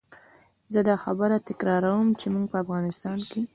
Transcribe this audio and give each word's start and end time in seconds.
زه 0.73 0.79
دا 0.89 0.95
خبره 1.03 1.37
تکراروم 1.49 2.07
چې 2.19 2.25
موږ 2.33 2.45
په 2.51 2.57
افغانستان 2.63 3.19
کې. 3.29 3.41